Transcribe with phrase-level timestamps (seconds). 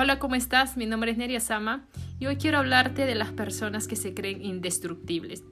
[0.00, 0.76] Hola, ¿cómo estás?
[0.76, 1.84] Mi nombre es Neria Sama
[2.20, 5.42] y hoy quiero hablarte de las personas que se creen indestructibles.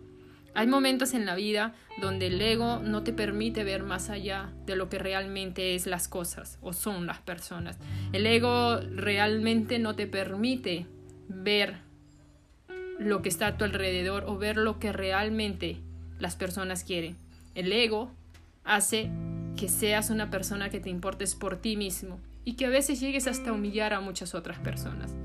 [0.54, 4.76] Hay momentos en la vida donde el ego no te permite ver más allá de
[4.76, 7.76] lo que realmente es las cosas o son las personas.
[8.12, 10.86] El ego realmente no te permite
[11.26, 11.78] ver
[13.00, 15.78] lo que está a tu alrededor o ver lo que realmente
[16.20, 17.16] las personas quieren.
[17.56, 18.12] El ego
[18.62, 19.10] hace
[19.56, 23.26] que seas una persona que te importes por ti mismo y que a veces llegues
[23.26, 25.16] hasta humillar a muchas otras personas.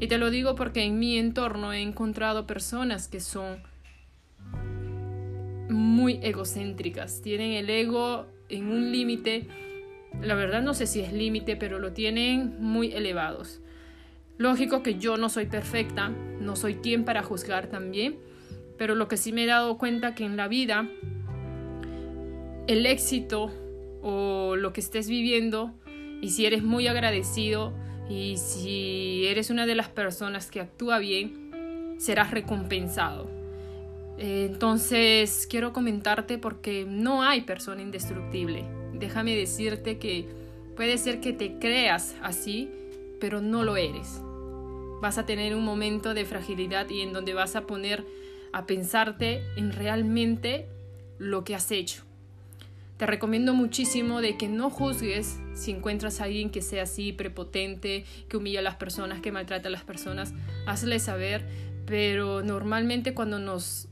[0.00, 3.62] Y te lo digo porque en mi entorno he encontrado personas que son
[5.68, 9.46] muy egocéntricas, tienen el ego en un límite,
[10.22, 13.60] la verdad no sé si es límite, pero lo tienen muy elevados.
[14.38, 18.18] Lógico que yo no soy perfecta, no soy quien para juzgar también,
[18.78, 20.88] pero lo que sí me he dado cuenta que en la vida
[22.66, 23.52] el éxito
[24.00, 25.74] o lo que estés viviendo
[26.20, 27.72] y si eres muy agradecido
[28.08, 33.30] y si eres una de las personas que actúa bien, serás recompensado.
[34.18, 38.64] Entonces quiero comentarte porque no hay persona indestructible.
[38.92, 40.28] Déjame decirte que
[40.76, 42.68] puede ser que te creas así,
[43.18, 44.20] pero no lo eres.
[45.00, 48.04] Vas a tener un momento de fragilidad y en donde vas a poner
[48.52, 50.66] a pensarte en realmente
[51.18, 52.09] lo que has hecho
[53.00, 58.04] te recomiendo muchísimo de que no juzgues si encuentras a alguien que sea así, prepotente,
[58.28, 60.34] que humilla a las personas, que maltrata a las personas.
[60.66, 61.46] Hazle saber,
[61.86, 63.88] pero normalmente cuando nos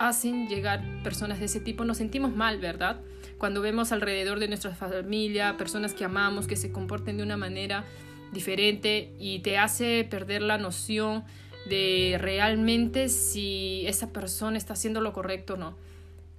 [0.00, 3.00] hacen llegar personas de ese tipo nos sentimos mal, ¿verdad?
[3.38, 7.86] Cuando vemos alrededor de nuestra familia personas que amamos, que se comporten de una manera
[8.34, 11.24] diferente y te hace perder la noción
[11.70, 15.88] de realmente si esa persona está haciendo lo correcto o no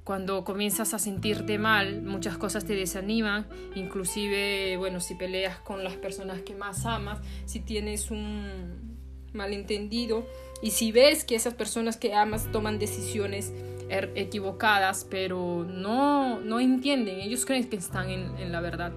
[0.09, 5.97] cuando comienzas a sentirte mal, muchas cosas te desaniman, inclusive, bueno, si peleas con las
[5.97, 8.97] personas que más amas, si tienes un
[9.33, 10.25] malentendido
[10.63, 13.53] y si ves que esas personas que amas toman decisiones
[13.87, 18.91] er, equivocadas, pero no, no entienden, ellos creen que están en, en la verdad.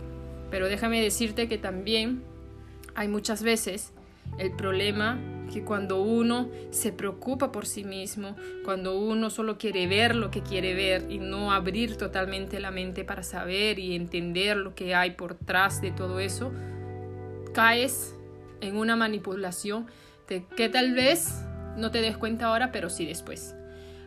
[0.50, 2.22] Pero déjame decirte que también
[2.94, 3.92] hay muchas veces
[4.38, 5.20] el problema
[5.52, 10.42] que cuando uno se preocupa por sí mismo, cuando uno solo quiere ver lo que
[10.42, 15.12] quiere ver y no abrir totalmente la mente para saber y entender lo que hay
[15.12, 16.52] por detrás de todo eso,
[17.52, 18.16] caes
[18.60, 19.86] en una manipulación
[20.28, 21.44] de que tal vez
[21.76, 23.54] no te des cuenta ahora, pero sí después.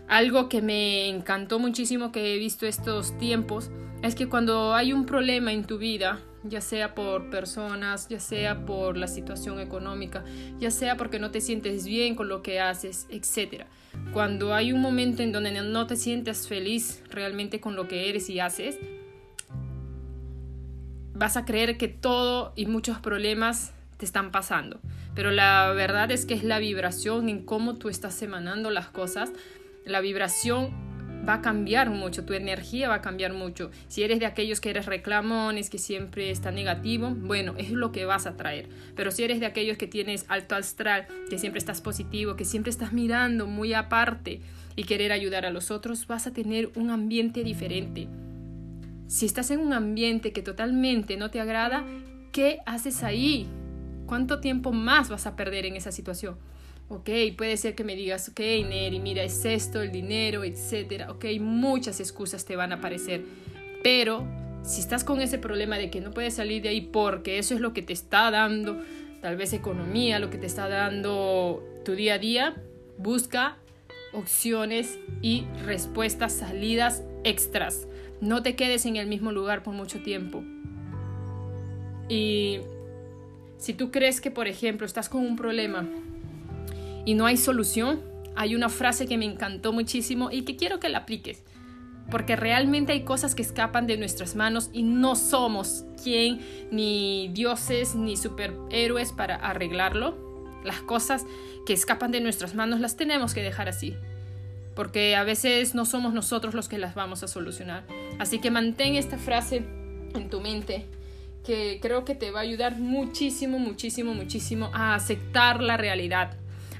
[0.07, 3.69] Algo que me encantó muchísimo que he visto estos tiempos
[4.01, 8.65] es que cuando hay un problema en tu vida, ya sea por personas, ya sea
[8.65, 10.23] por la situación económica,
[10.59, 13.63] ya sea porque no te sientes bien con lo que haces, etc.
[14.13, 18.29] Cuando hay un momento en donde no te sientes feliz realmente con lo que eres
[18.29, 18.77] y haces,
[21.13, 24.79] vas a creer que todo y muchos problemas te están pasando.
[25.15, 29.31] Pero la verdad es que es la vibración en cómo tú estás emanando las cosas.
[29.85, 30.71] La vibración
[31.27, 33.71] va a cambiar mucho, tu energía va a cambiar mucho.
[33.87, 38.05] Si eres de aquellos que eres reclamones, que siempre está negativo, bueno, es lo que
[38.05, 38.69] vas a traer.
[38.95, 42.69] Pero si eres de aquellos que tienes alto astral, que siempre estás positivo, que siempre
[42.69, 44.41] estás mirando muy aparte
[44.75, 48.07] y querer ayudar a los otros, vas a tener un ambiente diferente.
[49.07, 51.83] Si estás en un ambiente que totalmente no te agrada,
[52.31, 53.47] ¿qué haces ahí?
[54.05, 56.37] ¿Cuánto tiempo más vas a perder en esa situación?
[56.87, 61.11] Ok, puede ser que me digas, ok, Neri, mira, es esto, el dinero, etcétera.
[61.11, 63.23] Ok, muchas excusas te van a aparecer.
[63.83, 64.23] Pero
[64.63, 67.59] si estás con ese problema de que no puedes salir de ahí porque eso es
[67.59, 68.79] lo que te está dando,
[69.21, 72.55] tal vez economía, lo que te está dando tu día a día,
[72.99, 73.57] busca
[74.13, 77.87] opciones y respuestas, salidas extras.
[78.21, 80.43] No te quedes en el mismo lugar por mucho tiempo.
[82.09, 82.59] Y
[83.57, 85.87] si tú crees que, por ejemplo, estás con un problema
[87.05, 88.01] y no hay solución,
[88.35, 91.43] hay una frase que me encantó muchísimo y que quiero que la apliques.
[92.11, 96.39] Porque realmente hay cosas que escapan de nuestras manos y no somos quien,
[96.71, 100.15] ni dioses, ni superhéroes para arreglarlo.
[100.63, 101.25] Las cosas
[101.65, 103.95] que escapan de nuestras manos las tenemos que dejar así.
[104.75, 107.85] Porque a veces no somos nosotros los que las vamos a solucionar.
[108.19, 109.63] Así que mantén esta frase
[110.13, 110.85] en tu mente
[111.43, 116.35] que creo que te va a ayudar muchísimo, muchísimo, muchísimo a aceptar la realidad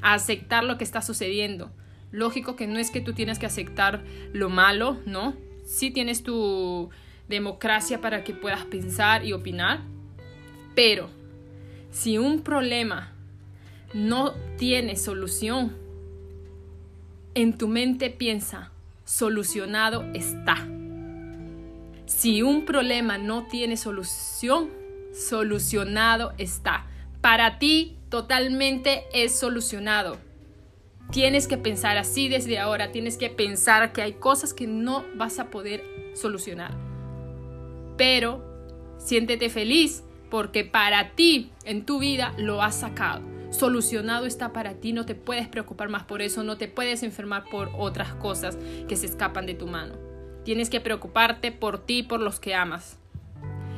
[0.06, 1.72] a aceptar lo que está sucediendo.
[2.12, 4.04] Lógico que no es que tú tienes que aceptar
[4.34, 5.36] lo malo, ¿no?
[5.66, 6.92] Sí tienes tu
[7.28, 9.82] democracia para que puedas pensar y opinar,
[10.76, 11.10] pero
[11.90, 13.14] si un problema
[13.96, 15.76] no tiene solución,
[17.34, 18.70] en tu mente piensa,
[19.06, 20.68] solucionado está.
[22.06, 24.70] Si un problema no tiene solución,
[25.16, 26.86] solucionado está
[27.26, 30.20] para ti totalmente es solucionado.
[31.12, 35.40] Tienes que pensar así desde ahora, tienes que pensar que hay cosas que no vas
[35.40, 35.84] a poder
[36.14, 36.70] solucionar.
[37.98, 38.46] Pero
[39.00, 43.24] siéntete feliz porque para ti en tu vida lo has sacado.
[43.50, 47.46] Solucionado está para ti, no te puedes preocupar más por eso, no te puedes enfermar
[47.50, 48.56] por otras cosas
[48.88, 49.96] que se escapan de tu mano.
[50.44, 53.00] Tienes que preocuparte por ti, por los que amas.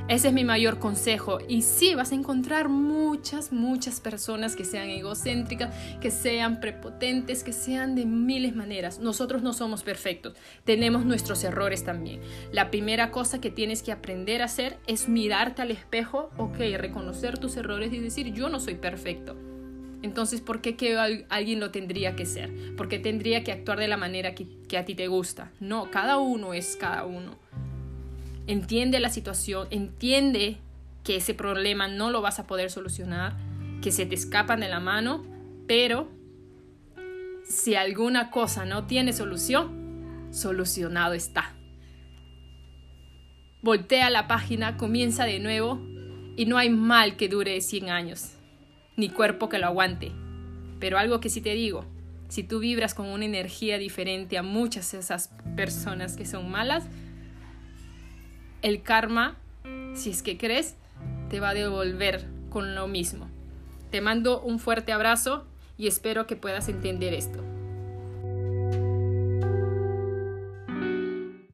[0.10, 1.40] Ese es mi mayor consejo.
[1.50, 7.52] Y sí, vas a encontrar muchas, muchas personas que sean egocéntricas, que sean prepotentes, que
[7.52, 9.00] sean de miles maneras.
[9.00, 10.34] Nosotros no somos perfectos.
[10.64, 12.22] Tenemos nuestros errores también.
[12.54, 17.38] La primera cosa que tienes que aprender a hacer es mirarte al espejo, ok, reconocer
[17.38, 19.36] tus errores y decir, yo no soy perfecto.
[20.04, 22.76] Entonces, ¿por qué que alguien lo tendría que ser?
[22.78, 25.52] ¿Por qué tendría que actuar de la manera que, que a ti te gusta?
[25.60, 27.47] No, cada uno es cada uno
[28.48, 30.58] entiende la situación, entiende
[31.04, 33.34] que ese problema no lo vas a poder solucionar,
[33.82, 35.26] que se te escapan de la mano,
[35.68, 36.10] pero
[37.46, 41.54] si alguna cosa no tiene solución, solucionado está.
[43.62, 45.82] Voltea la página, comienza de nuevo
[46.36, 48.34] y no hay mal que dure 100 años,
[48.96, 50.12] ni cuerpo que lo aguante.
[50.80, 51.86] Pero algo que sí te digo,
[52.30, 56.86] si tú vibras con una energía diferente a muchas de esas personas que son malas,
[58.62, 59.36] el karma,
[59.94, 60.76] si es que crees,
[61.30, 63.30] te va a devolver con lo mismo.
[63.92, 65.46] Te mando un fuerte abrazo
[65.78, 67.44] y espero que puedas entender esto.